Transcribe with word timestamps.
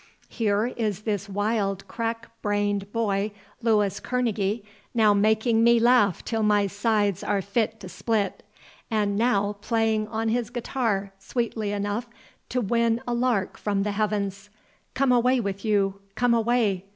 Here 0.29 0.65
is 0.77 1.01
this 1.01 1.29
wild 1.29 1.87
crack 1.87 2.31
brained 2.41 2.91
boy 2.91 3.33
Louis 3.61 3.99
Kerneguy, 3.99 4.63
now 4.95 5.13
making 5.13 5.63
me 5.63 5.79
laugh 5.79 6.25
till 6.25 6.41
my 6.41 6.65
sides 6.65 7.23
are 7.23 7.39
fit 7.39 7.79
to 7.81 7.87
split, 7.87 8.41
and 8.89 9.15
now 9.15 9.57
playing 9.61 10.07
on 10.07 10.29
his 10.29 10.49
guitar 10.49 11.13
sweetly 11.19 11.71
enough 11.71 12.07
to 12.49 12.61
win 12.61 12.99
a 13.07 13.13
lark 13.13 13.59
from 13.59 13.83
the 13.83 13.91
heavens.—Come 13.91 15.11
away 15.11 15.39
with 15.39 15.63
you, 15.63 16.01
come 16.15 16.33
away. 16.33 16.85